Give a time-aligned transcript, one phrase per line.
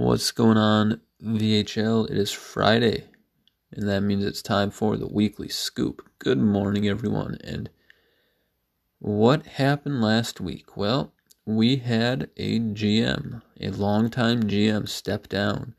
[0.00, 2.10] What's going on, VHL?
[2.10, 3.04] It is Friday,
[3.70, 6.08] and that means it's time for the weekly scoop.
[6.18, 7.36] Good morning, everyone.
[7.44, 7.68] And
[8.98, 10.74] what happened last week?
[10.74, 11.12] Well,
[11.44, 15.74] we had a GM, a longtime GM, step down.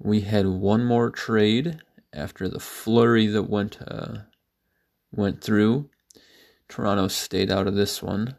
[0.00, 1.78] We had one more trade
[2.12, 4.22] after the flurry that went uh,
[5.12, 5.88] went through.
[6.68, 8.34] Toronto stayed out of this one.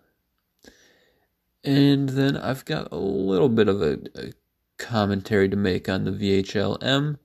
[1.63, 4.33] And then I've got a little bit of a, a
[4.77, 7.17] commentary to make on the VHLM.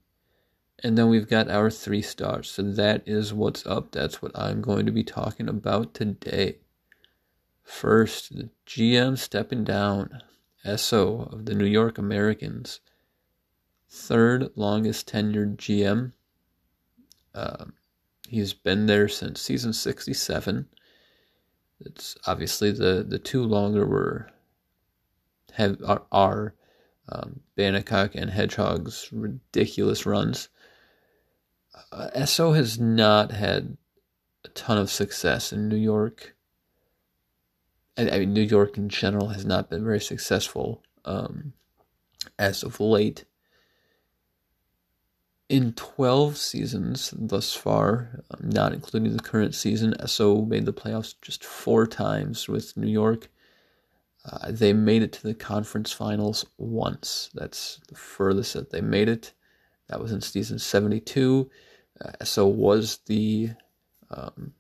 [0.83, 2.51] And then we've got our three stars.
[2.51, 3.93] So that is what's up.
[3.93, 6.59] That's what I'm going to be talking about today.
[7.63, 10.23] First, the GM stepping down.
[10.77, 12.81] SO of the New York Americans.
[13.89, 16.13] Third longest tenured GM.
[17.35, 17.75] Um,
[18.29, 20.69] he's been there since season 67.
[21.81, 24.31] It's obviously the, the two longer were
[25.55, 26.55] have are, are
[27.11, 30.49] um, and Hedgehog's ridiculous runs.
[31.93, 33.77] Uh, SO has not had
[34.45, 36.35] a ton of success in New York.
[37.97, 41.53] I, I mean, New York in general has not been very successful um,
[42.39, 43.25] as of late.
[45.49, 51.15] In 12 seasons thus far, um, not including the current season, SO made the playoffs
[51.21, 53.29] just four times with New York
[54.25, 57.31] uh, they made it to the conference finals once.
[57.35, 59.33] That's the furthest that they made it.
[59.89, 61.51] That was in season 72.
[62.05, 63.51] Uh, so was the
[64.11, 64.53] um,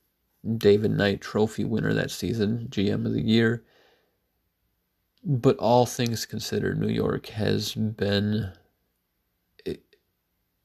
[0.57, 3.63] David Knight Trophy winner that season, GM of the year.
[5.23, 8.53] But all things considered, New York has been
[9.67, 9.79] a,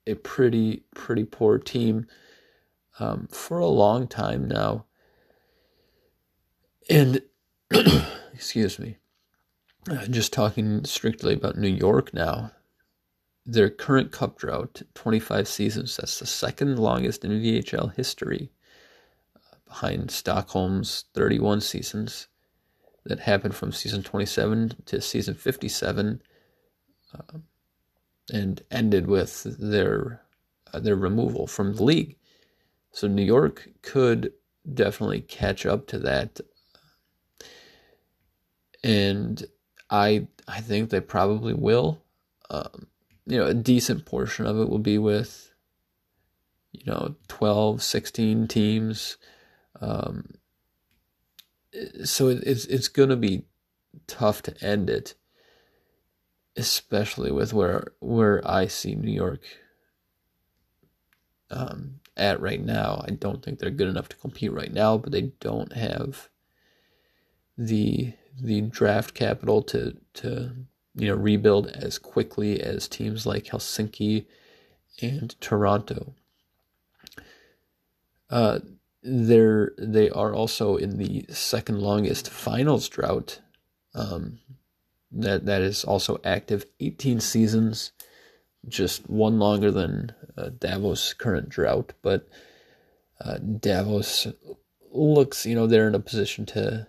[0.07, 2.07] a pretty pretty poor team
[2.99, 4.85] um, for a long time now,
[6.89, 7.21] and
[8.35, 8.97] excuse me,
[9.89, 12.51] uh, just talking strictly about New York now,
[13.45, 18.51] their current cup drought, 25 seasons, that's the second longest in VHL history,
[19.35, 22.27] uh, behind Stockholm's 31 seasons
[23.05, 26.21] that happened from season 27 to season 57
[27.13, 27.37] uh,
[28.33, 30.21] and ended with their
[30.73, 32.17] uh, their removal from the league.
[32.91, 34.33] So New York could
[34.73, 36.41] definitely catch up to that
[38.85, 39.43] and
[39.89, 42.01] I I think they probably will.
[42.51, 42.87] Um,
[43.25, 45.51] you know, a decent portion of it will be with
[46.71, 49.17] you know 12, 16 teams.
[49.81, 50.35] Um,
[52.03, 53.45] so it, it's it's going to be
[54.05, 55.15] tough to end it,
[56.55, 59.41] especially with where where I see New York
[61.49, 63.03] um, at right now.
[63.07, 66.29] I don't think they're good enough to compete right now, but they don't have
[67.57, 70.51] the the draft capital to to
[70.95, 74.25] you know rebuild as quickly as teams like Helsinki
[75.01, 76.13] and Toronto.
[78.29, 78.59] Uh,
[79.03, 83.39] they're they are also in the second longest finals drought.
[83.93, 84.39] Um,
[85.11, 87.91] that that is also active, 18 seasons,
[88.67, 91.93] just one longer than uh, Davos' current drought.
[92.01, 92.27] But
[93.21, 94.27] uh, Davos
[94.91, 96.87] looks, you know, they're in a position to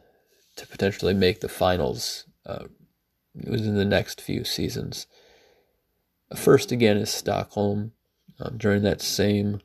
[0.56, 2.64] to potentially make the finals uh,
[3.34, 5.06] within the next few seasons.
[6.34, 7.92] First, again, is Stockholm.
[8.38, 9.62] Um, during that same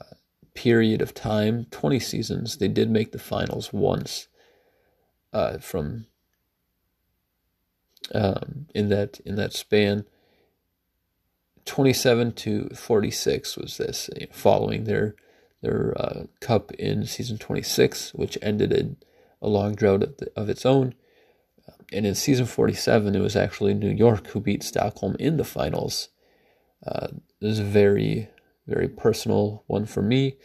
[0.00, 0.14] uh,
[0.54, 4.28] period of time, 20 seasons, they did make the finals once
[5.32, 6.06] uh, from
[8.14, 10.04] um, in that in that span.
[11.64, 15.16] 27 to 46 was this, following their
[15.62, 18.96] their uh, cup in season 26, which ended in
[19.42, 20.02] a long drought
[20.36, 20.94] of, its own.
[21.92, 26.08] And in season 47, it was actually New York who beat Stockholm in the finals.
[26.86, 27.08] Uh,
[27.40, 28.28] it was a very,
[28.66, 30.36] very personal one for me.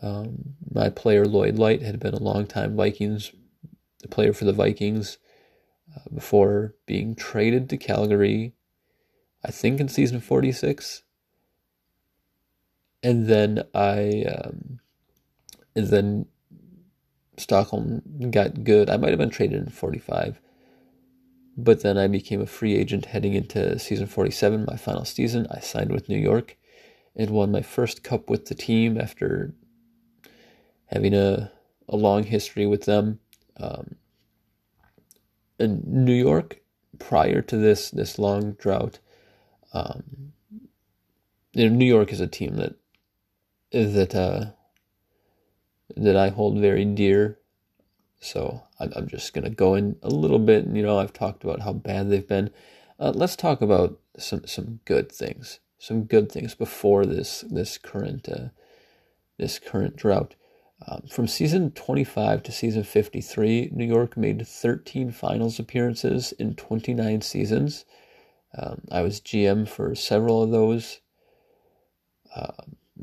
[0.00, 3.32] Um, my player, Lloyd Light, had been a long-time Vikings
[4.10, 5.18] player for the Vikings
[5.94, 8.54] uh, before being traded to Calgary,
[9.44, 11.02] I think in season 46.
[13.02, 14.80] And then I, um,
[15.74, 16.26] and then
[17.38, 18.90] Stockholm got good.
[18.90, 20.40] I might have been traded in 45.
[21.56, 25.46] But then I became a free agent heading into season 47, my final season.
[25.50, 26.56] I signed with New York
[27.16, 29.54] and won my first cup with the team after
[30.86, 31.50] having a,
[31.88, 33.18] a long history with them.
[33.56, 33.96] Um,
[35.58, 36.60] in New York,
[37.00, 39.00] prior to this this long drought,
[39.72, 40.32] um,
[41.52, 42.74] you know, New York is a team that
[43.72, 44.52] that uh,
[45.96, 47.38] that I hold very dear.
[48.20, 48.62] So
[48.96, 50.66] I'm just going to go in a little bit.
[50.68, 52.50] You know, I've talked about how bad they've been.
[53.00, 55.60] uh, let's talk about some some good things.
[55.78, 58.48] Some good things before this this current uh,
[59.38, 60.36] this current drought.
[60.88, 67.22] Um, from season 25 to season 53, New York made 13 finals appearances in 29
[67.22, 67.84] seasons.
[68.58, 71.00] Um, I was GM for several of those.
[72.34, 72.52] Uh,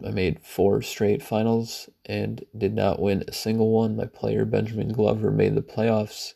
[0.04, 3.96] I made four straight finals and did not win a single one.
[3.96, 6.34] My player, Benjamin Glover, made the playoffs.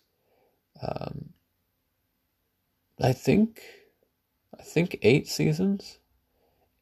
[0.81, 1.33] Um,
[3.01, 3.61] I think,
[4.57, 5.99] I think eight seasons.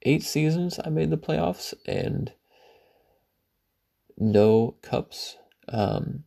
[0.04, 2.32] Eight seasons I made the playoffs and
[4.18, 5.38] no cups.
[5.68, 6.24] Um,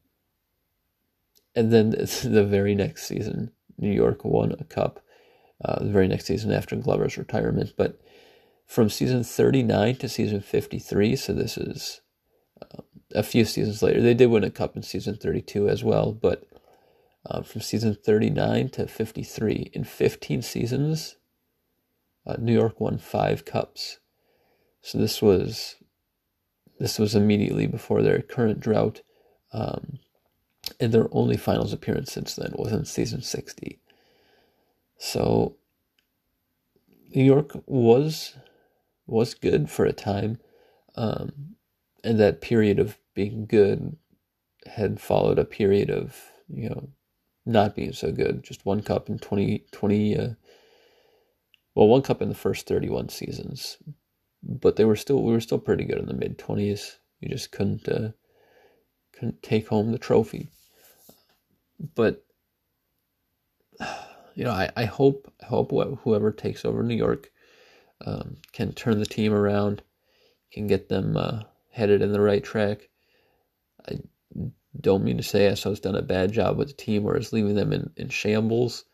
[1.55, 1.91] and then
[2.25, 5.05] the very next season, New York won a cup.
[5.63, 8.01] Uh, the very next season after Glover's retirement, but
[8.71, 12.03] from season 39 to season 53, so this is
[12.63, 12.83] uh,
[13.17, 14.01] a few seasons later.
[14.01, 16.45] They did win a cup in season 32 as well, but
[17.27, 21.17] uh, from season 39 to 53, in 15 seasons,
[22.25, 23.99] uh, New York won five cups.
[24.83, 25.75] So this was
[26.79, 29.01] this was immediately before their current drought,
[29.53, 29.99] um,
[30.79, 33.81] and their only finals appearance since then was in season 60.
[34.97, 35.57] So
[37.13, 38.37] New York was
[39.11, 40.39] was good for a time,
[40.97, 41.57] um,
[42.05, 43.97] and that period of being good
[44.67, 46.17] had followed a period of
[46.49, 46.89] you know
[47.47, 48.43] not being so good.
[48.43, 50.29] Just one cup in 20, 20 uh,
[51.75, 53.79] well, one cup in the first 31 seasons,
[54.43, 56.99] but they were still we were still pretty good in the mid twenties.
[57.21, 58.11] You just couldn't uh,
[59.13, 60.49] couldn't take home the trophy.
[61.95, 62.25] But
[64.35, 65.71] you know, I, I hope I hope
[66.03, 67.31] whoever takes over New York
[68.05, 69.83] um, can turn the team around,
[70.53, 72.89] can get them uh, headed in the right track.
[73.89, 73.99] I
[74.81, 77.55] don't mean to say Esso's done a bad job with the team or is leaving
[77.55, 78.85] them in, in shambles.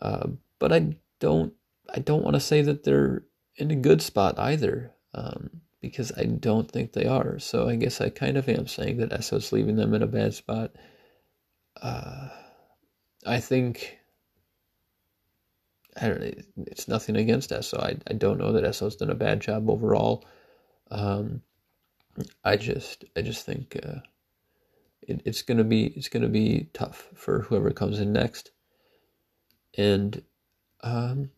[0.00, 0.28] Uh,
[0.58, 1.52] but I don't
[1.94, 3.24] I don't want to say that they're
[3.56, 5.50] in a good spot either, um,
[5.80, 7.38] because I don't think they are.
[7.38, 10.34] So I guess I kind of am saying that Esso's leaving them in a bad
[10.34, 10.72] spot.
[11.80, 12.28] Uh,
[13.26, 13.98] I think
[16.00, 16.32] I don't know,
[16.66, 17.78] it's nothing against Esso.
[17.80, 20.24] I, I don't know that Esso's done a bad job overall.
[20.90, 21.42] Um,
[22.44, 24.00] I just I just think uh,
[25.02, 28.50] it, it's gonna be it's gonna be tough for whoever comes in next.
[29.76, 30.22] And
[30.82, 31.30] um,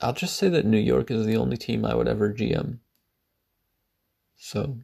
[0.00, 2.78] I'll just say that New York is the only team I would ever GM.
[4.36, 4.78] So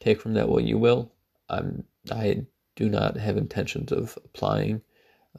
[0.00, 1.12] take from that what you will.
[1.48, 2.46] I'm I
[2.76, 4.82] do not have intentions of applying.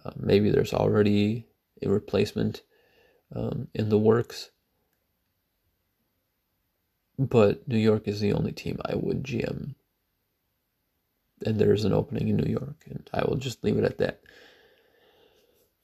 [0.04, 1.46] Uh, maybe there's already
[1.82, 2.62] a replacement
[3.36, 4.50] um, in the works.
[7.18, 9.76] But New York is the only team I would GM.
[11.46, 14.22] And there's an opening in New York, and I will just leave it at that.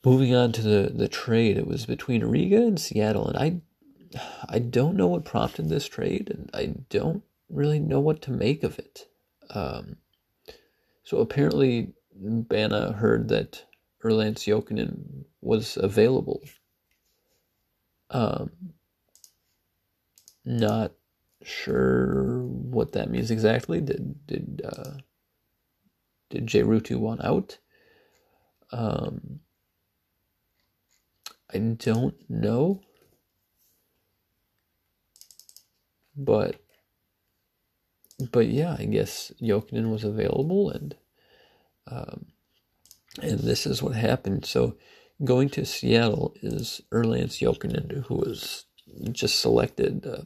[0.03, 3.62] Moving on to the, the trade, it was between Riga and Seattle, and I
[4.47, 8.63] I don't know what prompted this trade, and I don't really know what to make
[8.63, 9.07] of it.
[9.50, 9.97] Um,
[11.03, 13.65] so apparently, Bana heard that
[14.06, 16.42] Erlans Jokinen was available.
[18.12, 18.52] Um,
[20.46, 20.92] not
[21.44, 23.81] sure what that means exactly.
[23.81, 24.98] Did did uh,
[26.30, 27.57] did J Ruutu want out?
[28.72, 29.40] Um,
[31.52, 32.81] I don't know.
[36.16, 36.62] But
[38.31, 40.95] but yeah, I guess Jokinen was available and
[41.88, 42.28] um,
[43.22, 44.45] and this is what happened.
[44.45, 44.78] So
[45.24, 48.66] going to Seattle is Erlans Jokinen, who was
[49.12, 50.24] just selected uh,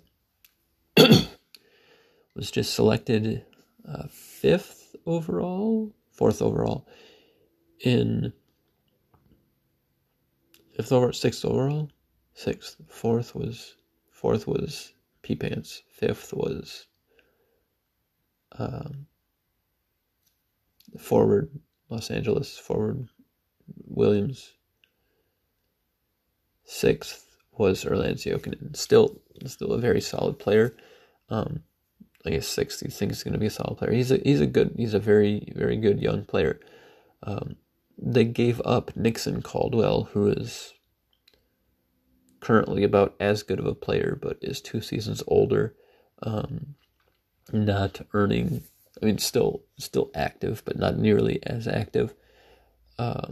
[2.36, 3.46] was just selected
[3.88, 6.88] uh, fifth overall, fourth overall
[7.82, 8.34] in
[10.76, 11.90] fifth over sixth overall,
[12.34, 13.76] sixth, fourth was
[14.12, 16.88] fourth was P Pants, fifth was
[18.58, 19.06] um,
[20.98, 21.50] forward
[21.90, 23.08] Los Angeles forward
[23.86, 24.54] Williams.
[26.64, 27.26] Sixth
[27.58, 28.76] was Erlans Jokinen.
[28.76, 30.76] Still, still a very solid player.
[31.30, 31.64] Um,
[32.26, 32.82] I guess sixth.
[32.82, 33.92] He thinks he's going to be a solid player.
[33.92, 34.74] He's a he's a good.
[34.78, 36.60] He's a very very good young player.
[37.24, 37.56] Um,
[37.98, 40.74] they gave up Nixon Caldwell, who is
[42.40, 45.76] currently about as good of a player, but is two seasons older,
[46.24, 46.76] um,
[47.52, 48.64] not earning.
[49.02, 52.14] I mean, still still active, but not nearly as active.
[52.98, 53.30] Uh,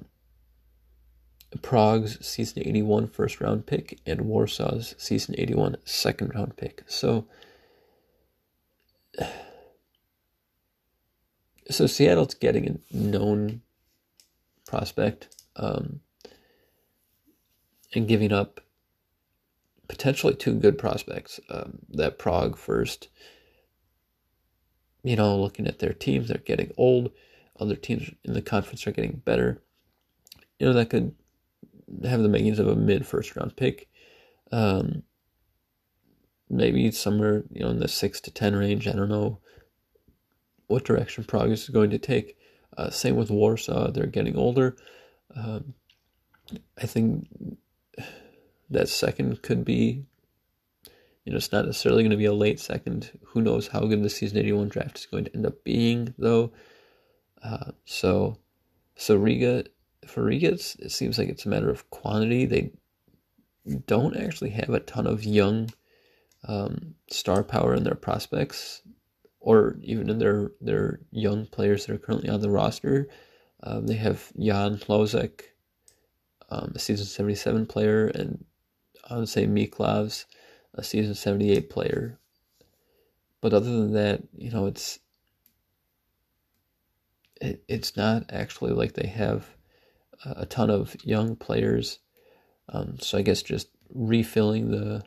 [1.61, 6.83] Prague's season 81 first round pick and Warsaw's season 81 second round pick.
[6.87, 7.25] So,
[11.69, 13.61] so Seattle's getting a known
[14.65, 15.29] prospect.
[15.55, 16.01] Um,
[17.93, 18.61] and giving up
[19.87, 21.39] potentially two good prospects.
[21.49, 23.07] Um, that Prague first,
[25.03, 27.11] you know, looking at their teams, they're getting old.
[27.59, 29.61] Other teams in the conference are getting better.
[30.59, 31.15] You know, that could
[32.03, 33.87] have the makings of a mid first round pick.
[34.51, 35.03] Um,
[36.49, 38.87] maybe somewhere, you know, in the six to ten range.
[38.87, 39.39] I don't know
[40.67, 42.37] what direction Prague is going to take.
[42.77, 44.75] Uh, same with Warsaw; they're getting older.
[45.35, 45.73] Um,
[46.81, 47.27] I think
[48.69, 50.05] that second could be,
[51.27, 53.11] you know, it's not necessarily going to be a late second.
[53.25, 56.53] Who knows how good the season 81 draft is going to end up being, though.
[57.43, 58.37] Uh, so,
[58.95, 59.65] so Riga,
[60.07, 62.45] for Riga, it seems like it's a matter of quantity.
[62.45, 62.71] They
[63.87, 65.69] don't actually have a ton of young
[66.47, 68.81] um, star power in their prospects,
[69.41, 73.09] or even in their their young players that are currently on the roster.
[73.63, 75.41] Um, they have Jan Hlozek,
[76.49, 78.45] um, a season 77 player, and
[79.09, 80.23] I would say Miklavs,
[80.77, 82.17] a season 78 player.
[83.41, 84.99] But other than that, you know, it's
[87.41, 89.47] it, it's not actually like they have
[90.25, 91.99] a ton of young players.
[92.69, 95.03] Um, so I guess just refilling the,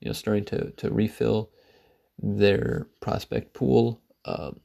[0.00, 1.50] you know, starting to, to refill
[2.18, 4.00] their prospect pool.
[4.24, 4.60] Um,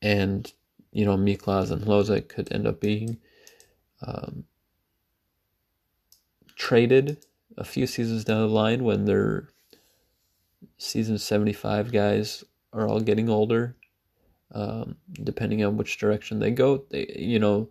[0.00, 0.50] and,
[0.92, 3.18] you know, Miklavs and Hlozek could end up being
[4.06, 4.44] um,
[6.56, 7.24] traded
[7.56, 9.48] a few seasons down the line when their
[10.78, 13.76] season 75 guys are all getting older.
[14.52, 17.68] Um, depending on which direction they go, they you know,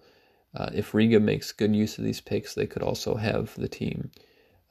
[0.55, 4.11] uh, if Riga makes good use of these picks, they could also have the team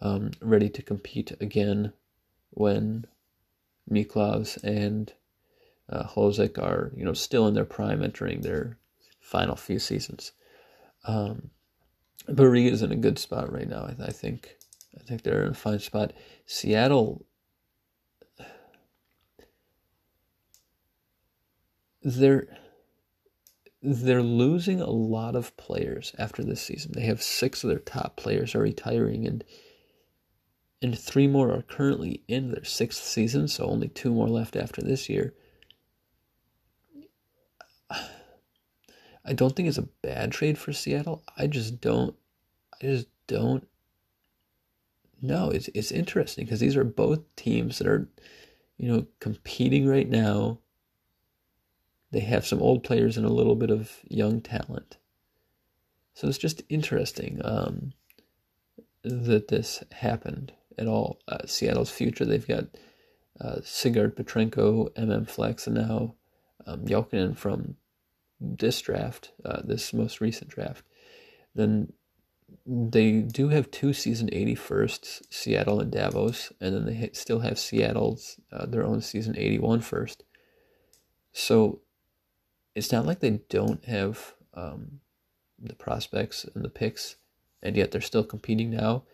[0.00, 1.92] um, ready to compete again
[2.50, 3.06] when
[3.90, 5.12] Miklavs and
[5.88, 6.06] uh,
[6.60, 8.78] are you know still in their prime, entering their
[9.20, 10.32] final few seasons.
[11.04, 11.50] Um,
[12.28, 13.84] but Riga is in a good spot right now.
[13.84, 14.56] I, I think
[14.98, 16.12] I think they're in a fine spot.
[16.46, 17.24] Seattle,
[22.02, 22.46] they're
[23.82, 26.92] they're losing a lot of players after this season.
[26.94, 29.44] They have six of their top players are retiring, and
[30.80, 33.48] and three more are currently in their sixth season.
[33.48, 35.34] So only two more left after this year.
[39.24, 41.22] I don't think it's a bad trade for Seattle.
[41.36, 42.14] I just don't.
[42.74, 43.66] I just don't
[45.22, 45.50] know.
[45.50, 48.08] It's it's interesting because these are both teams that are,
[48.76, 50.58] you know, competing right now.
[52.10, 54.98] They have some old players and a little bit of young talent.
[56.14, 57.92] So it's just interesting um,
[59.02, 61.20] that this happened at all.
[61.26, 62.66] Uh, Seattle's future, they've got
[63.40, 66.14] uh, Sigurd Petrenko, MM Flex, and now
[66.66, 67.76] um, from
[68.40, 70.84] this draft, uh, this most recent draft,
[71.54, 71.92] then
[72.66, 78.40] they do have two season 81st, Seattle and Davos, and then they still have Seattle's
[78.52, 80.24] uh, their own season 81 first.
[81.32, 81.80] So
[82.74, 85.00] it's not like they don't have um,
[85.58, 87.16] the prospects and the picks,
[87.62, 89.04] and yet they're still competing now.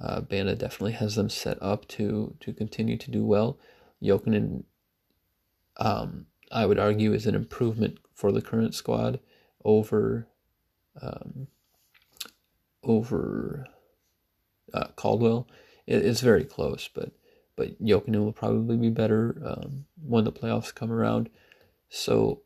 [0.00, 3.58] Uh, Banda definitely has them set up to to continue to do well.
[4.02, 4.64] Jokinen,
[5.78, 9.18] um, I would argue, is an improvement for the current squad
[9.64, 10.28] over
[11.02, 11.48] um,
[12.88, 13.66] over
[14.74, 15.48] uh, Caldwell.
[15.86, 17.12] It, it's very close, but
[17.56, 21.28] but Jokinen will probably be better um, when the playoffs come around.
[21.88, 22.42] So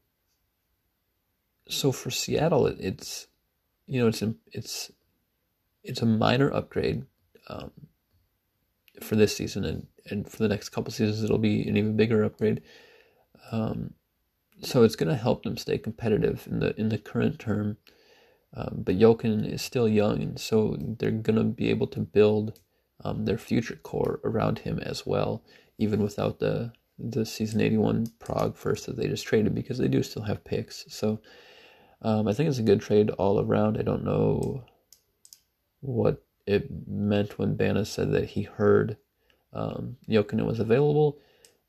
[1.68, 3.26] so for Seattle, it, it's
[3.86, 4.22] you know it's
[4.52, 4.90] it's
[5.82, 7.04] it's a minor upgrade
[7.48, 7.70] um,
[9.00, 12.24] for this season, and and for the next couple seasons, it'll be an even bigger
[12.24, 12.62] upgrade.
[13.50, 13.94] Um,
[14.62, 17.76] so it's going to help them stay competitive in the in the current term.
[18.54, 22.58] Um, but Jokin is still young, so they're going to be able to build
[23.04, 25.42] um, their future core around him as well,
[25.78, 30.02] even without the the season 81 Prague first that they just traded because they do
[30.02, 30.84] still have picks.
[30.88, 31.20] So
[32.02, 33.78] um, I think it's a good trade all around.
[33.78, 34.64] I don't know
[35.80, 38.98] what it meant when Bana said that he heard
[39.52, 41.18] um, Jokinen was available.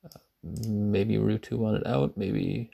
[0.06, 2.18] Uh, maybe Ruutu wanted out.
[2.18, 2.70] Maybe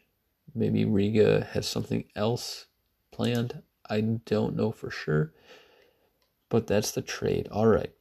[0.55, 2.65] Maybe Riga has something else
[3.11, 3.61] planned.
[3.89, 5.33] I don't know for sure.
[6.49, 7.47] But that's the trade.
[7.51, 7.93] All right.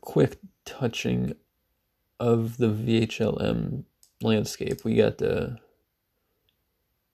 [0.00, 1.34] Quick touching
[2.20, 3.84] of the VHLM
[4.22, 4.84] landscape.
[4.84, 5.58] We got the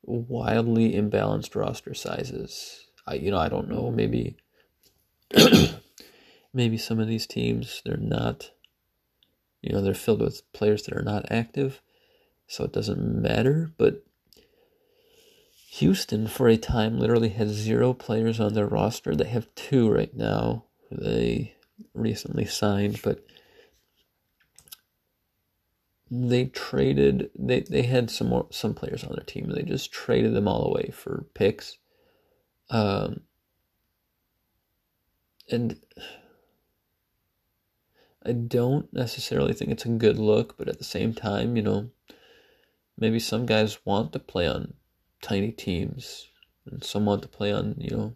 [0.03, 2.87] wildly imbalanced roster sizes.
[3.07, 4.37] I you know, I don't know, maybe
[6.53, 8.51] maybe some of these teams they're not
[9.63, 11.83] you know, they're filled with players that are not active,
[12.47, 14.05] so it doesn't matter, but
[15.75, 19.15] Houston, for a time, literally had zero players on their roster.
[19.15, 21.55] They have two right now they
[21.95, 23.25] recently signed, but
[26.11, 30.35] they traded they, they had some more some players on their team they just traded
[30.35, 31.79] them all away for picks.
[32.69, 33.21] Um
[35.49, 35.79] and
[38.27, 41.91] I don't necessarily think it's a good look, but at the same time, you know,
[42.99, 44.75] maybe some guys want to play on
[45.23, 46.29] tiny teams
[46.67, 48.15] and some want to play on, you know,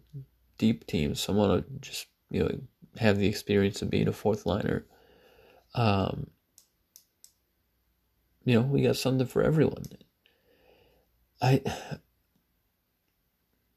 [0.57, 1.19] deep teams.
[1.19, 2.59] Some want to just, you know,
[2.97, 4.85] have the experience of being a fourth liner.
[5.73, 6.27] Um,
[8.43, 9.85] you know, we got something for everyone.
[11.41, 11.61] I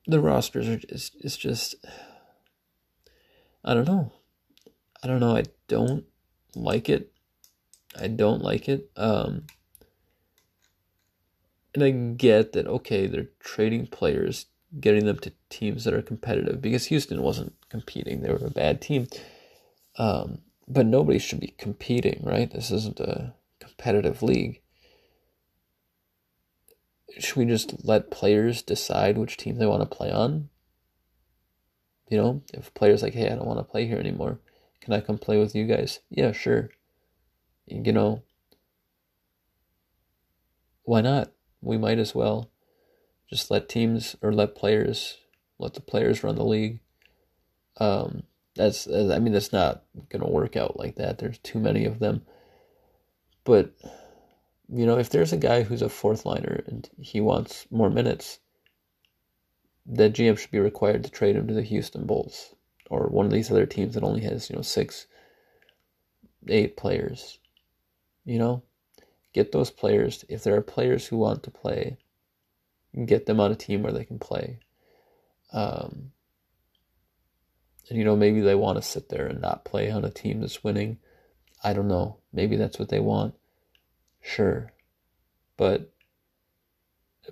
[0.06, 1.74] the rosters are just it's just
[3.64, 4.12] I don't know.
[5.02, 5.36] I don't know.
[5.36, 6.04] I don't
[6.54, 7.12] like it.
[7.98, 8.90] I don't like it.
[8.96, 9.46] Um
[11.74, 14.46] and I get that okay, they're trading players,
[14.80, 18.20] getting them to teams that are competitive because Houston wasn't competing.
[18.20, 19.08] They were a bad team.
[19.96, 22.50] Um but nobody should be competing, right?
[22.50, 24.60] This isn't a competitive league.
[27.18, 30.50] Should we just let players decide which team they want to play on?
[32.10, 34.40] You know, if players like, hey, I don't want to play here anymore,
[34.80, 36.00] can I come play with you guys?
[36.10, 36.70] Yeah, sure.
[37.66, 38.22] You know,
[40.84, 41.32] why not?
[41.60, 42.50] We might as well
[43.28, 45.18] just let teams or let players
[45.58, 46.80] let the players run the league.
[47.78, 48.22] Um,
[48.54, 51.18] that's I mean that's not gonna work out like that.
[51.18, 52.22] There's too many of them.
[53.44, 53.72] But
[54.68, 58.38] you know, if there's a guy who's a fourth liner and he wants more minutes,
[59.86, 62.54] the GM should be required to trade him to the Houston Bulls
[62.90, 65.06] or one of these other teams that only has, you know, six,
[66.48, 67.38] eight players.
[68.24, 68.62] You know,
[69.32, 70.24] get those players.
[70.28, 71.98] If there are players who want to play,
[73.06, 74.58] get them on a team where they can play.
[75.52, 76.12] Um,
[77.88, 80.40] and, you know, maybe they want to sit there and not play on a team
[80.40, 80.98] that's winning.
[81.62, 82.18] I don't know.
[82.32, 83.34] Maybe that's what they want.
[84.20, 84.72] Sure.
[85.56, 85.92] But,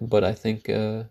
[0.00, 1.04] but I think, uh,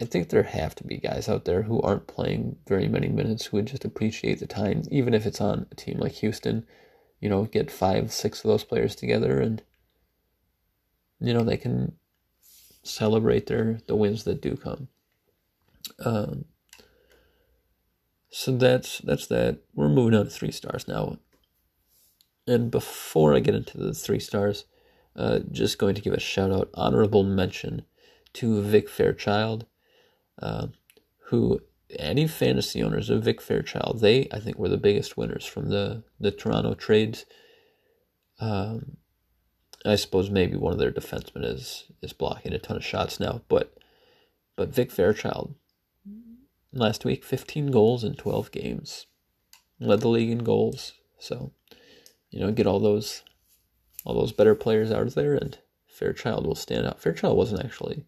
[0.00, 3.46] I think there have to be guys out there who aren't playing very many minutes
[3.46, 6.66] who would just appreciate the time, even if it's on a team like Houston.
[7.20, 9.62] You know, get five, six of those players together, and
[11.20, 11.96] you know they can
[12.82, 14.88] celebrate their the wins that do come.
[16.04, 16.44] Um,
[18.30, 19.60] so that's that's that.
[19.74, 21.18] We're moving on to three stars now.
[22.46, 24.66] And before I get into the three stars,
[25.16, 27.82] uh, just going to give a shout out, honorable mention
[28.34, 29.66] to Vic Fairchild,
[30.40, 30.68] uh,
[31.24, 35.68] who any fantasy owners of Vic Fairchild, they I think were the biggest winners from
[35.68, 37.26] the the Toronto trades.
[38.40, 38.98] Um,
[39.84, 43.42] I suppose maybe one of their defensemen is is blocking a ton of shots now,
[43.48, 43.76] but
[44.56, 45.54] but Vic Fairchild
[46.72, 49.06] last week 15 goals in 12 games,
[49.80, 50.94] led the league in goals.
[51.18, 51.52] So
[52.30, 53.22] you know get all those
[54.04, 57.00] all those better players out of there, and Fairchild will stand out.
[57.00, 58.04] Fairchild wasn't actually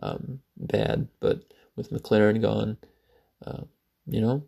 [0.00, 1.44] um, bad, but
[1.76, 2.76] with McLaren gone,
[3.44, 3.62] uh,
[4.06, 4.44] you know,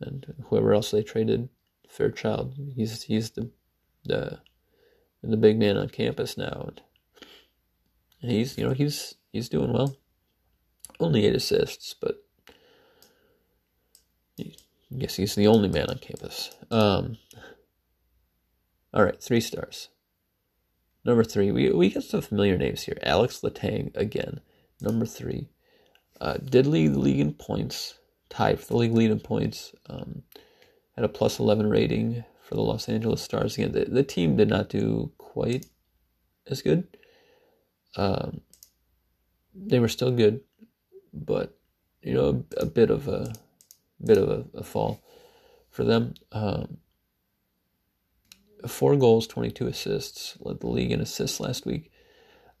[0.00, 1.48] and whoever else they traded,
[1.88, 3.50] Fairchild, he's he's the
[4.04, 4.38] the
[5.22, 6.70] the big man on campus now,
[8.20, 9.96] and, he's you know he's he's doing well.
[11.00, 12.24] Only eight assists, but
[14.38, 16.54] I guess he's the only man on campus.
[16.70, 17.18] Um,
[18.92, 19.88] all right, three stars.
[21.04, 22.96] Number three, we we got some familiar names here.
[23.02, 24.40] Alex Letang again.
[24.80, 25.48] Number three,
[26.20, 27.98] uh, did lead the league in points,
[28.28, 29.74] tied for the league lead in points.
[29.88, 30.22] Um,
[30.96, 33.56] had a plus 11 rating for the Los Angeles Stars.
[33.56, 35.66] Again, the, the team did not do quite
[36.46, 36.86] as good.
[37.96, 38.40] Um,
[39.54, 40.40] they were still good,
[41.12, 41.56] but
[42.02, 43.32] you know, a, a bit of a
[44.04, 45.02] bit of a, a fall
[45.70, 46.14] for them.
[46.32, 46.78] Um,
[48.66, 51.90] four goals, 22 assists, led the league in assists last week.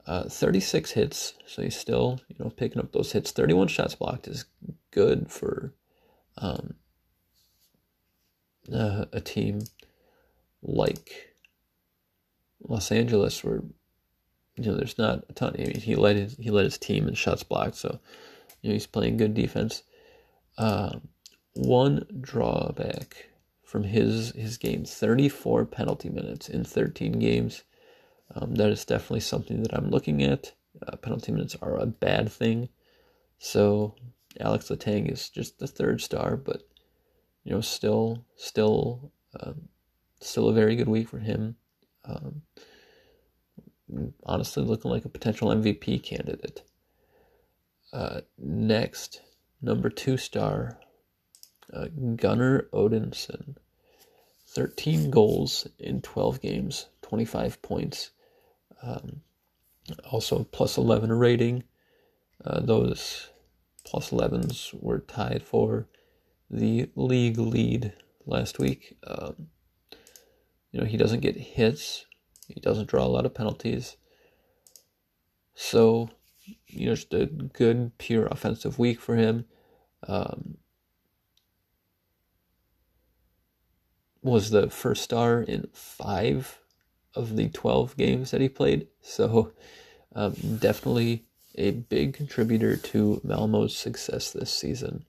[0.06, 3.30] Uh, 36 hits, so he's still, you know, picking up those hits.
[3.30, 4.44] 31 shots blocked is
[4.90, 5.72] good for
[6.36, 6.74] um,
[8.72, 9.62] uh, a team
[10.62, 11.34] like
[12.68, 13.62] Los Angeles, where
[14.56, 15.54] you know there's not a ton.
[15.58, 17.98] I mean, he led his, he led his team in shots blocked, so
[18.62, 19.82] you know he's playing good defense.
[20.56, 20.98] Uh,
[21.54, 23.30] one drawback
[23.62, 27.62] from his his game: 34 penalty minutes in 13 games.
[28.34, 30.52] Um, that is definitely something that I'm looking at.
[30.86, 32.68] Uh, penalty minutes are a bad thing.
[33.38, 33.94] So
[34.40, 36.62] Alex Letang is just the third star, but
[37.44, 39.68] you know, still, still, um,
[40.20, 41.56] still a very good week for him.
[42.04, 42.42] Um,
[44.24, 46.62] honestly, looking like a potential MVP candidate.
[47.92, 49.20] Uh, next,
[49.62, 50.80] number two star,
[51.72, 53.56] uh, Gunnar Odinson.
[54.54, 58.10] 13 goals in 12 games, 25 points.
[58.82, 59.20] Um,
[60.10, 61.64] also, plus 11 rating.
[62.44, 63.28] Uh, those
[63.84, 65.86] plus 11s were tied for
[66.50, 67.92] the league lead
[68.26, 68.96] last week.
[69.06, 69.48] Um,
[70.72, 72.06] you know, he doesn't get hits,
[72.48, 73.96] he doesn't draw a lot of penalties.
[75.54, 76.08] So,
[76.66, 79.44] you know, just a good, pure offensive week for him.
[80.08, 80.56] Um,
[84.22, 86.58] was the first star in five
[87.14, 88.88] of the 12 games that he played.
[89.02, 89.52] So,
[90.14, 91.24] um, definitely
[91.56, 95.04] a big contributor to Malmo's success this season.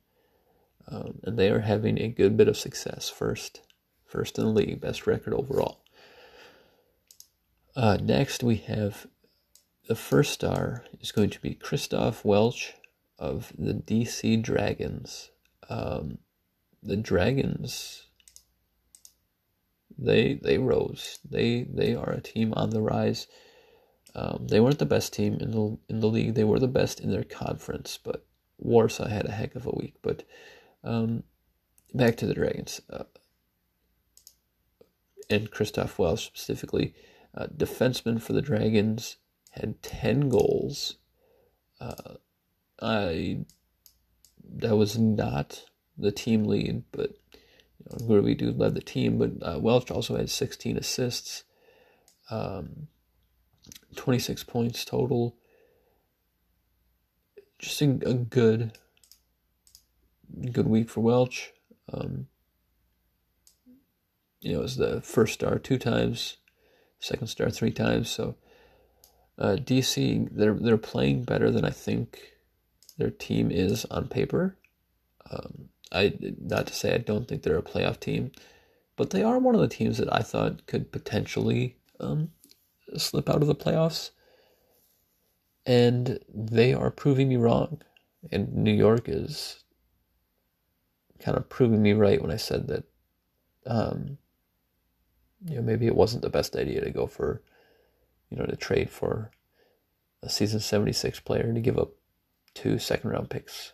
[0.88, 3.10] Um, and they are having a good bit of success.
[3.10, 3.62] First,
[4.06, 5.84] first in the league, best record overall.
[7.76, 9.08] Uh, next, we have
[9.88, 12.74] the first star is going to be Christoph Welch
[13.18, 15.32] of the DC Dragons.
[15.70, 16.20] Um,
[16.82, 18.04] the Dragons,
[19.97, 21.19] they they rose.
[21.29, 23.27] They they are a team on the rise.
[24.13, 26.36] Um, they weren't the best team in the in the league.
[26.36, 28.25] They were the best in their conference, but
[28.58, 29.95] Warsaw had a heck of a week.
[30.01, 30.23] But
[30.84, 31.23] um,
[31.93, 33.03] back to the Dragons uh,
[35.29, 36.93] and Christoph Welch specifically,
[37.36, 39.17] uh, defenseman for the Dragons
[39.51, 40.95] had ten goals.
[41.79, 42.15] Uh,
[42.81, 43.45] I
[44.58, 45.65] that was not
[45.97, 47.12] the team lead, but
[47.91, 49.17] Groovy Dude led the team.
[49.17, 51.43] But uh, Welch also had 16 assists.
[52.30, 52.88] Um,
[53.95, 55.36] 26 points total.
[57.60, 58.78] Just a, a good,
[60.52, 61.54] good week for Welch.
[61.91, 62.28] Um,
[64.41, 66.38] you know, it was the first star two times,
[67.00, 68.10] second star three times.
[68.10, 68.36] So
[69.38, 72.19] uh, DC, they're they're playing better than I think
[72.98, 74.58] their team is on paper.
[75.30, 78.32] Um, I not to say I don't think they're a playoff team,
[78.95, 82.32] but they are one of the teams that I thought could potentially um,
[82.98, 84.12] slip out of the playoffs.
[85.65, 87.82] And they are proving me wrong.
[88.32, 89.63] And New York is
[91.19, 92.84] kind of proving me right when I said that,
[93.65, 94.17] um,
[95.43, 97.41] you know, maybe it wasn't the best idea to go for,
[98.30, 99.32] you know, to trade for
[100.21, 101.91] a season 76 player to give up
[102.54, 103.74] two second round picks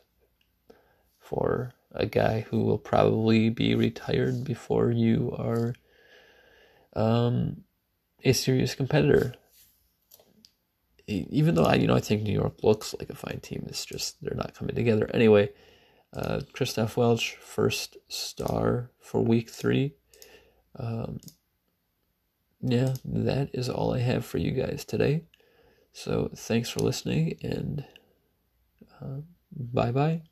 [1.20, 5.76] for a guy who will probably be retired before you are
[6.96, 7.64] um,
[8.24, 9.34] a serious competitor.
[11.08, 13.86] Even though I, you know, I think New York looks like a fine team, it's
[13.86, 15.10] just they're not coming together.
[15.14, 15.50] Anyway,
[16.14, 19.96] uh, Christoph Welch, first star for week three.
[20.78, 21.20] Um,
[22.62, 25.26] yeah, that is all I have for you guys today.
[25.94, 27.86] So thanks for listening and
[29.02, 30.31] uh, bye bye.